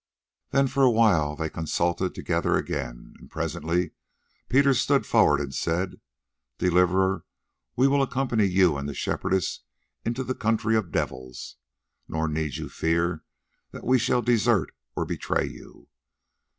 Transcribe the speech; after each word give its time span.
Then 0.49 0.65
for 0.65 0.81
a 0.81 0.89
while 0.89 1.35
they 1.35 1.47
consulted 1.47 2.15
together 2.15 2.57
again, 2.57 3.13
and 3.19 3.29
presently 3.29 3.91
Peter 4.49 4.73
stood 4.73 5.05
forward 5.05 5.39
and 5.39 5.53
said: 5.53 6.01
"Deliverer, 6.57 7.23
we 7.75 7.87
will 7.87 8.01
accompany 8.01 8.45
you 8.45 8.77
and 8.77 8.89
the 8.89 8.95
Shepherdess 8.95 9.59
into 10.03 10.23
the 10.23 10.33
country 10.33 10.75
of 10.75 10.91
devils, 10.91 11.57
nor 12.07 12.27
need 12.27 12.55
you 12.55 12.67
fear 12.67 13.23
that 13.69 13.83
we 13.85 13.99
shall 13.99 14.23
desert 14.23 14.73
or 14.95 15.05
betray 15.05 15.45
you. 15.45 15.87